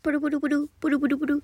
[0.00, 1.42] ブルブルブル、ブルブルブル。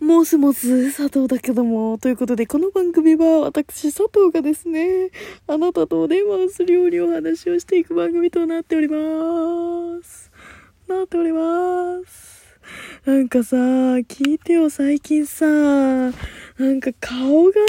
[0.00, 1.98] もしもし、佐藤だけども。
[1.98, 5.10] ということで、この番組は私、佐藤がですね、
[5.46, 10.32] あなたとお電話をするようにお話をしていく番組となっております。
[10.88, 12.58] なっております。
[13.04, 16.10] なんかさ、聞いてよ、最近さ、な
[16.60, 17.66] んか顔がね、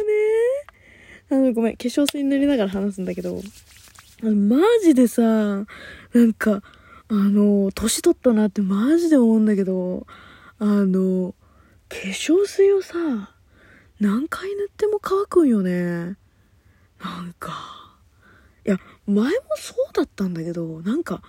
[1.30, 3.40] あの、ごめん、化粧水塗りながら話すんだけど、
[4.24, 5.66] マジでさ、な
[6.16, 6.64] んか、
[7.10, 10.06] あの、年取ったなってマジで思うんだけど、
[10.60, 11.34] あの、
[11.88, 12.98] 化粧水をさ、
[14.00, 16.18] 何回塗っても乾くんよね。
[17.00, 17.98] なんか、
[18.66, 21.22] いや、前もそうだったんだけど、なんか、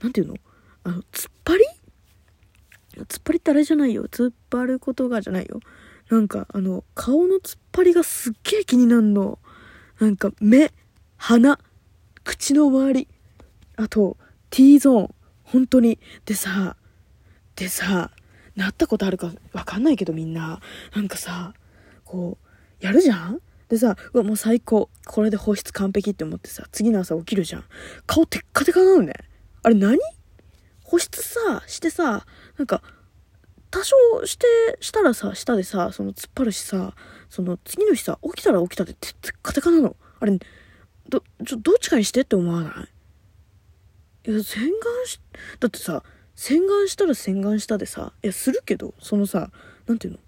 [0.00, 0.36] なんていうの？
[0.84, 1.64] あの、突っ張り？
[2.96, 4.06] 突っ張りってあれじゃないよ。
[4.06, 5.58] 突っ張ることがじゃないよ。
[6.10, 9.40] なんか、あの、顔の突っ張りがすっげえ気になるの。
[9.98, 10.72] なんか、目、
[11.16, 11.58] 鼻、
[12.22, 13.08] 口の周り、
[13.76, 14.16] あと、
[14.50, 15.14] T ゾーン。
[15.44, 15.98] 本当に。
[16.24, 16.76] でさ、
[17.56, 18.10] でさ、
[18.56, 20.60] なったことあるかわかんないけどみんな。
[20.94, 21.54] なんかさ、
[22.04, 23.40] こう、やるじゃん？
[23.68, 24.90] でさ、うわ、もう最高。
[25.06, 27.64] これで保湿完璧って思ってさ、次の朝起きるじゃん。
[28.06, 29.14] 顔テッカテカなのね。
[29.62, 29.98] あれ何？
[30.82, 32.26] 保湿さ、してさ、
[32.58, 32.82] なんか、
[33.70, 34.46] 多少して、
[34.80, 36.94] したらさ、下でさ、その突っ張るしさ、
[37.28, 39.96] その次の日さ、起きたら起きたでテッカテカなの。
[40.20, 40.38] あれ、
[41.08, 42.72] ど、ちょ、どっちかにしてって思わない？
[44.26, 45.20] いや、洗顔し、
[45.60, 46.02] だってさ、
[46.34, 49.50] 洗顔したら洗顔したでさ、いや、するけど、そのさ、
[49.86, 50.18] なんていうの？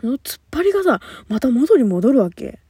[0.00, 2.60] その突っ張りがさ、また元に戻るわけ。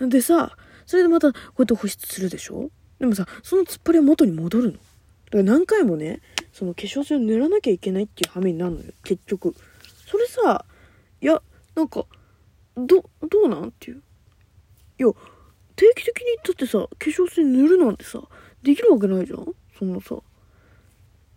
[0.00, 2.70] でさ、それでまたこうやって保湿するでしょ？
[2.98, 4.72] でもさ、その突っ張りは元に戻るの。
[4.72, 4.82] だか
[5.38, 6.20] ら何回もね、
[6.52, 9.54] その化粧水を塗らなきゃいけないっていう羽目になるのよ、結局。
[10.06, 10.66] それさ、
[11.20, 11.40] いや、
[11.74, 12.04] なんか、
[12.76, 13.68] ど、どうなん？
[13.68, 14.02] っていう。
[14.98, 15.08] いや、
[15.74, 18.20] 定期的にだってさ、化粧水塗るなんてさ、
[18.62, 19.46] できるわけないじゃん？
[19.78, 20.16] そんなさ。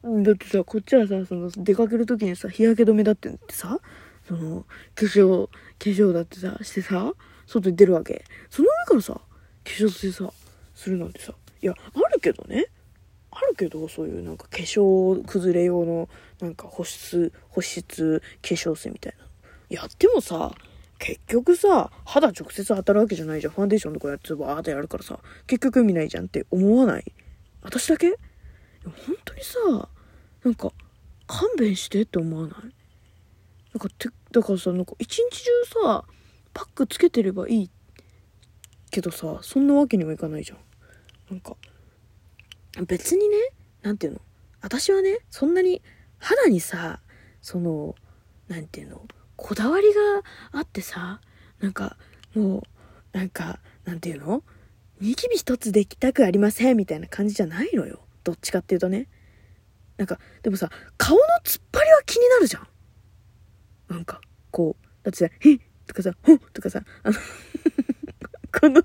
[0.04, 3.80] だってさ、こっちはさ、その、出かける時にさ、日焼け止めだってってさ、
[4.28, 7.14] その、化粧、化粧だってさ、してさ、
[7.48, 8.24] 外に出るわけ。
[8.50, 9.22] その上からさ、化
[9.64, 10.32] 粧水さ、
[10.76, 12.68] するなんてさ、いや、あるけどね。
[13.32, 16.08] あるけど、そういうなんか化粧崩れ用の、
[16.40, 19.26] なんか保湿、保湿化粧水みたいな。
[19.70, 20.54] やってもさ、
[21.00, 23.54] 結局さ、肌直接当たるわけじゃないじゃん。
[23.54, 27.04] ファンデーションとかやってバーってやるからさ、結局意味ないじゃんって思わない？
[27.66, 28.12] 私だけ？
[28.84, 29.90] 本当にさ、
[30.44, 30.72] なんか、
[31.26, 32.52] 勘弁してって思わない？
[32.54, 35.52] なんかて、だからさ、なんか一日中
[35.84, 36.06] さ、
[36.54, 37.72] パックつけてればいい
[38.92, 40.60] けどさ、そんなわけにもいかないじゃん。
[41.32, 41.58] なんか、
[42.86, 43.38] 別にね、
[43.82, 44.22] なんていうの？
[44.62, 45.82] 私はね、そんなに
[46.20, 47.02] 肌にさ、
[47.42, 47.96] その、
[48.48, 49.02] なんていうの？
[49.38, 50.02] こだわりが
[50.52, 51.20] あってさ、
[51.60, 51.98] なんか、
[52.36, 54.44] もう、なんか、なんていうの？
[55.02, 58.00] ニキビ一つできたくありませんみたいな感じじゃないのよ。
[58.24, 59.08] どっちかっていうとね。
[59.98, 62.68] なんか、でもさ、顔の突っ張りは気になるじゃん。
[63.90, 67.16] なんか、こう、だってさ、へっとかさ、ほっとかさ、あの、
[68.60, 68.82] この、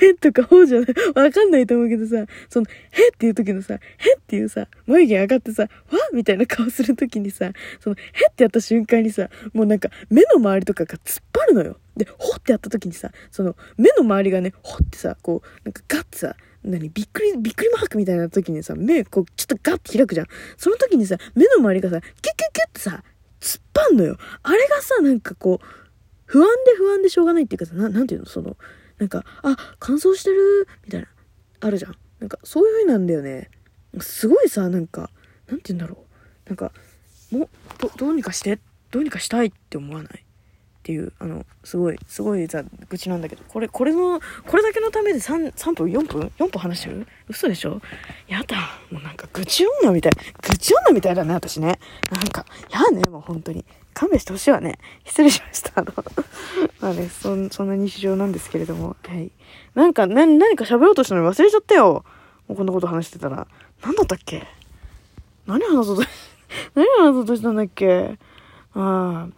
[0.00, 5.68] へとかほうじゃない、わかんないと思うけどさ、その、へっていう時のさ、へっていうさ、眉毛上がってさ、わ
[6.12, 7.98] みたいな顔する時にさ、その、へ
[8.30, 11.78] ってやった瞬間にさ、もうなんか、目の周りとかが突っ張るのよ。
[11.96, 20.26] で、ほってやった時にさ、その、目の周りがね、ほってさ、こう、なんかガッてさ、何びっくり、びっくりマークみたいな時にさ、目、こう、ちょっとガッて開くじゃん。
[20.56, 23.02] その時にさ、目の周りがさ、キュキュキュってさ、
[23.40, 24.16] 突っ張んのよ。
[24.42, 25.81] あれがさ、なんかこう、
[26.32, 28.26] 不安で不安でしょうがないっていうかさ、ななんていうの？
[28.26, 28.56] その、
[28.96, 31.08] なんか、あ、乾燥してるみたいな、
[31.60, 31.96] あるじゃん。
[32.20, 33.50] なんか、そういう風なんだよね。
[34.00, 35.10] すごいさ、なんか、
[35.46, 35.98] なんて言うんだろ
[36.46, 36.48] う。
[36.48, 36.72] なんか、
[37.30, 38.60] も、ど、どうにかして、
[38.90, 40.12] どうにかしたいって思わない？
[40.22, 47.06] っていう、あの、すごい、すごいさ、愚痴なんだけど、これ、これの、これだけのためで3、3分 ?4 分 ?4 分話してる？
[47.28, 47.82] 嘘でしょ？
[48.26, 48.56] やだ。
[48.90, 50.12] もうなんか、愚痴女みたい。
[50.48, 51.78] 愚痴女みたいだね、私ね。
[52.10, 53.66] なんか、やね、もう本当に。
[53.94, 54.78] 勘弁してほしいわね。
[55.04, 55.72] 失礼しました。
[55.76, 55.92] あの、
[56.80, 58.96] まあね、そん、そんな日常なんですけれども。
[59.06, 59.30] はい。
[59.74, 62.04] なんか、な、何か喋ろうとしたのに忘れちゃったよ。
[62.48, 63.46] もうこんなこと話してたら。
[63.82, 64.46] なんだったっけ？
[65.46, 66.10] 何話そうと、
[66.74, 68.18] 何話そうとしたんだっけ？
[68.74, 69.28] あ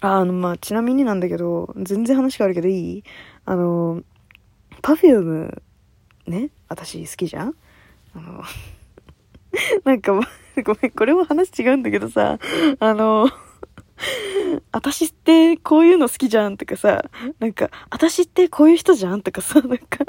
[0.00, 0.16] あ。
[0.18, 3.04] あの、まあ、ちなみになんだけど、全然話変わるけどいい？
[3.46, 4.02] あの、
[4.82, 5.62] パフューム、
[6.26, 7.54] ね、私好きじゃん？
[8.14, 8.42] あの、
[9.84, 12.38] なんか、ごめん、これも話違うんだけどさ、
[12.80, 13.28] あの、
[14.72, 17.04] 私ってこういうの好きじゃんとかさ、
[17.38, 20.04] なんか、私ってこういう人じゃんとかさ、なんか、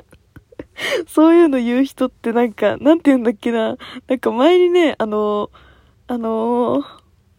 [1.08, 3.78] そういうの言う人ってなんか、なんて言うんだっけな。
[4.08, 5.50] なんか前にね、あの、
[6.08, 6.84] あの、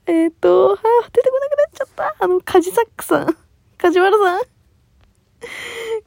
[0.07, 2.25] えっ、ー、と、はあ、出てこなくなっちゃった。
[2.25, 3.37] あの、カジサックさん。
[3.79, 4.41] 梶原さん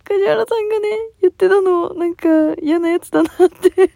[0.04, 0.90] 梶原さんがね、
[1.22, 2.28] 言ってたの、なんか
[2.62, 3.92] 嫌なやつだなって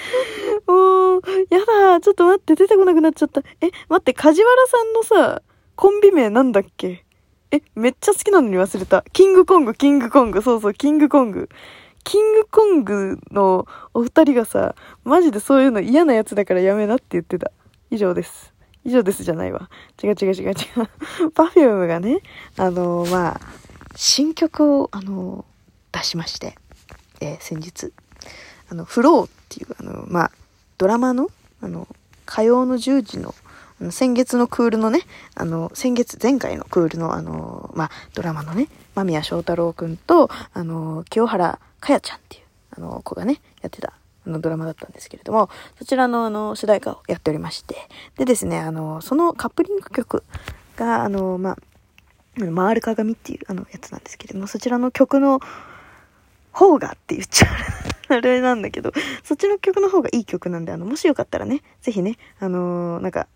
[0.66, 3.42] もう、やだ、ちょっと待って、出てこなくなっちゃった。
[3.60, 5.42] え、待って、梶原さんのさ、
[5.74, 7.04] コンビ名なんだっけ？
[7.50, 9.04] え、めっちゃ好きなのに忘れた。
[9.12, 11.48] キングコング、キングコング、そうそう、キングコング。
[12.04, 17.50] キングコングのお二人がさ、マジでそういうの嫌なやつだからやめなって言ってた。
[17.90, 18.52] 以上です。
[18.84, 19.68] 以上ですじゃないわ。
[20.02, 20.54] 違う違う違う違う。
[21.34, 22.20] パフュームがね、
[22.56, 23.40] あのー、まあ、
[23.96, 26.56] 新曲を、あのー、出しまして、
[27.20, 27.92] えー、先日。
[28.70, 30.30] あの、フローっていう、あの、まあ、
[30.78, 31.28] ドラマの、
[31.60, 31.88] あの、
[32.24, 33.34] 火曜の10時の、
[33.90, 35.00] 先月のクールのね、
[35.34, 42.44] あの、先月、前回のクールの、あの、まあ、ドラマのね、間宮祥太朗くんと、あの、清原かやちゃんっていう、
[42.78, 43.92] あの、子がね、やってた、
[44.26, 47.76] あの、ドラマだったんですけれども、そちらの、あの、主題歌をやっておりまして、
[48.16, 50.24] でですね、あの、そのカップリング曲
[50.76, 51.56] が、あの、まあ、
[52.54, 55.40] 回る鏡っていう、あの、やつなんですけれども、そちらの曲の
[56.56, 58.92] 方がって言っちゃうあれなんだけど、
[59.24, 63.26] そっちの曲の方がいい曲なんで、あの、もしよかったらね、ぜひね、あのー、なんか、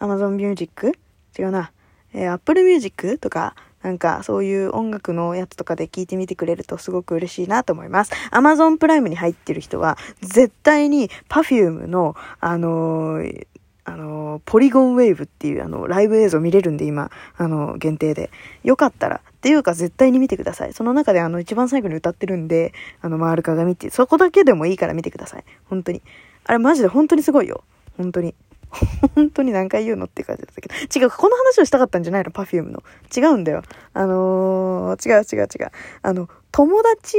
[0.00, 0.98] Amazon Music?
[1.38, 1.70] 違うな。
[2.14, 8.12] えー、Apple Music とか、なんかそういう音楽のやつとかで聞いてみてくれるとすごく嬉しいなと思います。
[8.32, 13.46] Amazon プライムに入ってる人は絶対に Perfume のあのー、
[13.88, 18.30] あの、ポリゴンウェーブっていうあの、ライブ映像見れるんで今、あの、限定で。
[18.64, 20.72] よかったら、っていうか絶対に見てください。
[20.72, 25.44] その中であの、一番最後に歌ってるんで、あの、回る鏡っていう、そこだけでもいいから見てください。
[25.66, 26.02] 本当に。
[26.44, 27.62] あれマジで本当にすごいよ。
[27.96, 28.34] 本当に。
[29.14, 30.74] 本当に何回言うのって感じだったけど。
[30.74, 32.82] 違う、この話をしたかったんじゃないの ?Perfume の。
[33.16, 33.62] 違うんだよ。
[33.94, 35.70] あのー、違う違う違う。
[36.02, 37.16] あの、友達？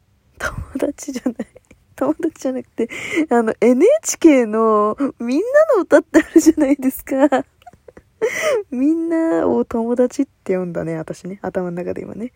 [0.38, 1.59] 友達じゃない。
[2.00, 2.88] 友達じゃなくて、
[3.28, 5.44] あの、NHK のみんな
[5.76, 7.44] の歌ってあるじゃないですか。
[8.70, 11.38] みんなを友達って呼んだね、私ね。
[11.42, 12.32] 頭の中で今ね。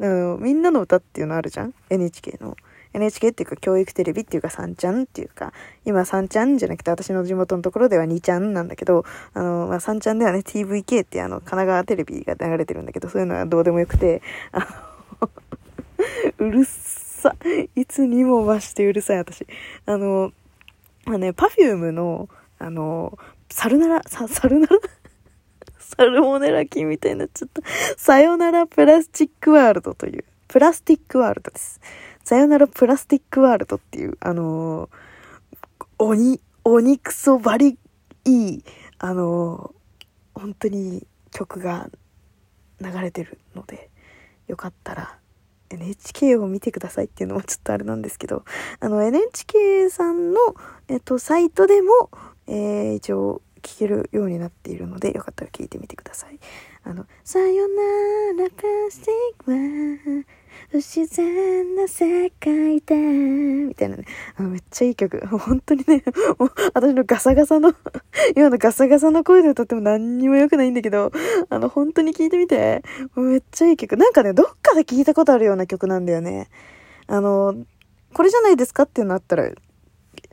[0.00, 2.56] あの、みんなの歌っていうのあるじゃん ?NHK の。
[2.92, 5.54] NHK っていうか教育テレビっていうか3ちゃんっていうか、
[5.86, 14.20] 今3ちゃんじゃなくて私の地元のところでは2ちゃんなんだけど、あの、まあ、3ちゃんではね、TVK ってあの、神奈川テレビが流れてるんだけど、そういうのはどうでもよくて、
[14.52, 14.66] あ
[15.20, 15.30] の
[16.46, 16.64] うる
[17.20, 17.36] さ
[17.76, 19.46] いつにも増してうるさい私。
[19.86, 20.32] あの、
[21.04, 22.28] まあのね、 Perfume の、
[22.58, 23.18] あの、
[23.50, 24.78] サルナラ、さ、サルナラ
[25.78, 27.62] サルモネラ菌みたいになっちゃった。
[27.96, 31.80] さよならプラスチックワールドという、プラスティックワールドです。
[32.24, 34.88] さよならプラスティックワールドっていう、あの、
[35.98, 37.78] 鬼、鬼クソバリ
[38.24, 38.64] いい、
[38.98, 41.90] あのー、本当に曲が
[42.80, 43.90] 流れてるので、
[44.46, 45.19] よかったら
[45.70, 48.44] NHK を見てくださいっていうのもちょっとあれなんですけど、
[48.80, 50.38] あの NHK さんの、
[50.88, 52.10] えっと、サイトでも、
[52.46, 56.38] えー、一応聞けるようになっているので、よかったら聞いてみてください。
[56.82, 59.50] あの、さよならプラスティック
[60.20, 60.24] は、
[60.70, 64.04] 不自然な世界で、みたいなね。
[64.36, 65.20] あ、めっちゃいい曲。
[65.26, 66.04] 本当にね、
[66.38, 67.74] もう、私のガサガサの
[68.36, 71.10] 今のガサガサの声で歌っても何にも良くないんだけど、
[71.48, 72.82] あの、本当に聴いてみて。
[73.16, 73.96] めっちゃいい曲。
[73.96, 76.48] なんかね、どっかで聴いたことあるような曲なんだよね。
[77.06, 77.54] あの、
[78.14, 79.50] これじゃないですかっていうのあったら、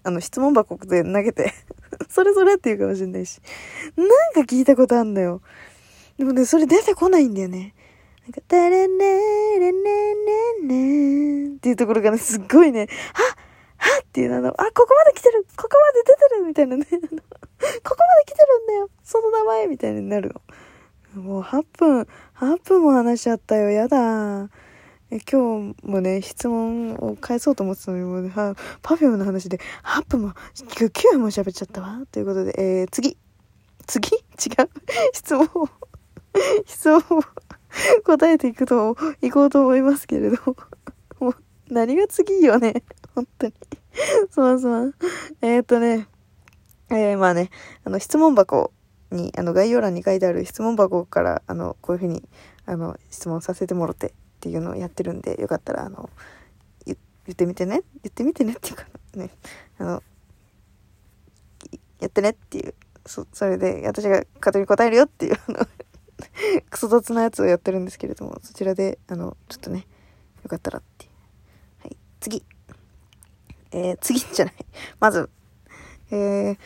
[0.04, 1.54] あの、質問箱で投げて
[2.10, 3.42] それそれって言うかもしんないし。
[3.96, 5.42] なんか聞いたことあんのよ。
[6.18, 7.74] でもね、それ出てこないんだよね。
[8.28, 9.06] なんか、タレネ
[9.58, 9.82] レネ
[10.62, 12.88] ネネっていうところがね、すっごいね、はっ
[13.78, 20.34] はっっていうあの、あ、ここまで来てるここまで出てるみたいなね、 ここまで来てるんだよその名前みたいになる
[21.16, 21.22] の。
[21.22, 23.70] もう8分、8分も話しちゃったよ。
[23.70, 24.50] やだ。
[25.10, 32.02] え今日もね、質問を返そうと思ってたのに、もう、はパフュームの話で8分も、9分も喋っちゃったわ。
[32.12, 33.18] ということで、えー、次。
[33.86, 34.18] 次？
[34.18, 34.20] 違
[34.64, 34.70] う
[35.14, 35.70] 質問を
[36.66, 37.24] 質問を
[38.06, 40.38] 答えていくと、いこうと思いますけれど、
[41.20, 41.36] もう、
[41.70, 42.84] 何が次よね。
[43.16, 43.54] 本当に。
[44.30, 44.94] すまんすまん。
[45.42, 46.08] えー、っとね、
[46.90, 47.50] えー、まあね、
[47.84, 48.72] あの、質問箱
[49.12, 52.28] に、あの、概要欄に書いてある質問箱から、あの、こういうふうに、
[52.66, 56.10] あの、質問させてもろてっていうのをやってるんで、よかったら、あの、
[56.86, 56.96] 言
[57.34, 57.82] ってみてね。
[58.04, 59.30] 言ってみてねっていうか、ね、
[59.80, 60.04] あの、
[62.00, 62.74] やってねっていう、
[63.06, 65.68] そ、それで、私が勝手に答えるよっていう、あの、
[66.70, 69.88] クソ雑なやつをやってるんですけれども、そちらで、あの、ちょっとね、
[70.44, 71.08] よかったらって。
[71.80, 72.44] はい、次。
[73.72, 74.56] えー、次じゃない。
[75.00, 75.30] まず、
[76.12, 76.58] えー、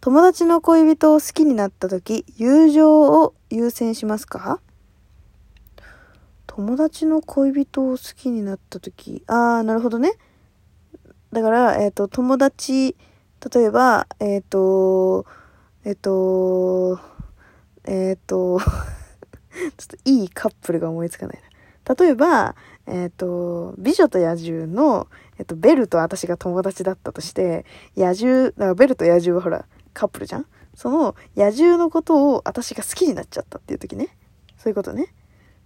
[0.00, 4.60] 友達の恋人を好きになった時、友情を優先しますか？
[6.46, 10.14] 友達の恋人を好きになった時、あー、なるほどね。
[11.32, 12.96] だから、えっ、ー、と、友達、
[13.54, 15.26] 例えば、えっ、ー、と、
[15.84, 16.98] えっ、ー、と、
[17.84, 21.40] えっ、ー、とちょっといいカップルが思いつかない
[21.86, 21.94] な。
[21.94, 22.54] 例えば、
[22.86, 25.08] えっ、と、美女と野獣の、
[25.38, 27.64] えっ、と、ベルと私が友達だったとして、
[27.96, 30.46] 野獣、だかベルと野獣はほら、カップルじゃん？
[30.74, 34.16] その野獣のことを私が好きになっちゃったっていう時ね。
[34.56, 35.12] そういうことね。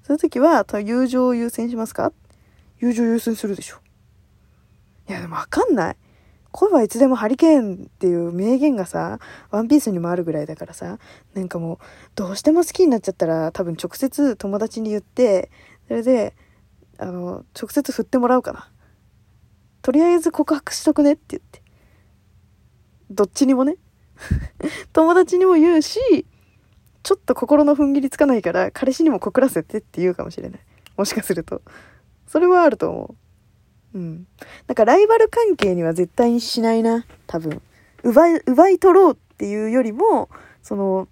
[0.02, 2.12] そういう時は、友情を優先しますか？
[2.78, 3.76] 友情優先するでしょ。
[5.08, 5.96] いや、でもわかんない。
[6.56, 9.18] 恋はいつでもハリケーンっていう名言がさ、
[9.50, 10.98] ワンピースにもあるぐらいだからさ、
[11.34, 11.78] なんかもう、
[12.14, 15.50] どうしても好きになっちゃったら、多分直接友達に言って、
[15.88, 16.36] それで、
[16.98, 18.70] あの、直接振ってもらうかな。
[19.82, 21.60] とりあえず告白しとくねって言って。
[23.10, 23.76] どっちにもね。
[24.94, 25.98] 友達にも言うし、
[27.02, 30.60] ちょっと心の踏ん切りつかないから、彼氏にも告らせてって言うかもしれない。
[30.96, 31.62] もしかすると。
[32.28, 33.23] それはあると思う。
[33.94, 34.26] うん。
[34.66, 37.06] なんかライバル関係には絶対にしないな。
[37.26, 37.62] 多分。
[38.02, 40.28] 奪い、奪い取ろうっていうよりも、
[40.62, 41.08] その、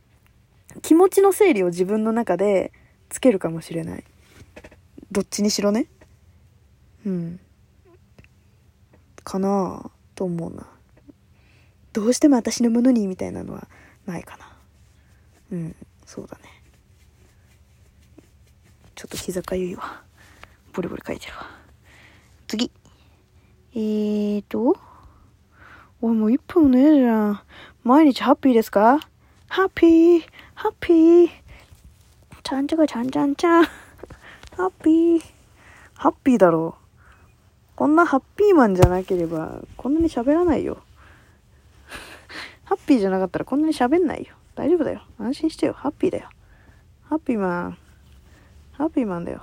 [0.83, 2.73] 気持ちの整理を自分の中で
[3.09, 4.05] つけるかもしれない。
[5.11, 5.87] どっちにしろね。
[7.07, 7.41] うん。
[9.23, 10.67] かなと思うな。
[11.93, 13.69] どうしても私のものにみたいなのは
[14.07, 14.57] ないかな。
[15.53, 16.45] うん、そうだね。
[18.95, 20.03] ちょっと膝かゆいわ。
[20.73, 21.62] ボリボリ書いてるわ。
[22.53, 22.71] 次。
[23.75, 24.77] えーと。
[26.03, 27.41] おい、もう1分もねえじゃん。
[27.83, 29.01] 毎日ハッピーですか？
[29.49, 31.31] ハッピー、ハッピー。
[32.43, 33.65] ちゃんちゃかちゃんちゃんちゃん。
[33.65, 33.71] ハ
[34.59, 35.23] ッピー。
[35.95, 36.83] ハッピーだろう。
[37.75, 40.83] こんなハッピーマンじゃなければ、こんなに喋らないよ。
[42.65, 44.35] ハッピーじゃなかったらこんなに喋んないよ。
[44.57, 45.01] 大丈夫だよ。
[45.19, 45.73] 安心してよ。
[45.73, 46.29] ハッピーだよ。
[47.05, 47.79] ハッピーマン。
[48.73, 49.41] ハッピーマンだよ。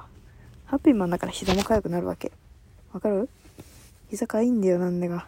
[0.66, 2.32] ハッピーマンだから膝も痒くなるわけ。
[2.94, 3.30] わかる？
[4.10, 5.28] 膝かいいんだよ、なんでが。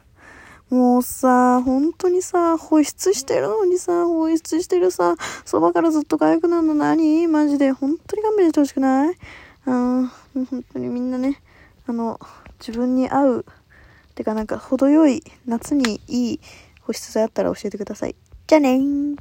[0.70, 5.16] もうさ、本当にさ、保湿してるのにさ、保湿してるさ、
[5.46, 7.72] そばからずっと痒くなるの何マジで。
[7.72, 9.16] 本当に勘弁してほしくない？
[9.66, 11.42] あー本当にみんなね、
[11.88, 12.20] あの、
[12.60, 13.46] 自分に合う、
[14.16, 16.40] てかなんか程よい夏にいい
[16.82, 18.16] 保湿剤あったら教えてください。
[18.48, 19.18] じゃあねー。